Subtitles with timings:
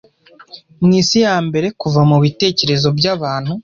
[0.83, 3.51] Mwisi yambere kuva mubitekerezo byabantu